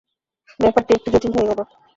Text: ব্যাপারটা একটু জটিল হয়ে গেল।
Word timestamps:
ব্যাপারটা 0.59 0.91
একটু 0.97 1.07
জটিল 1.13 1.31
হয়ে 1.35 1.49
গেল। 1.49 1.59